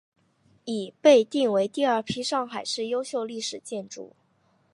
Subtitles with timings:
[0.65, 4.15] 已被定为第二批上海市优秀历史建筑。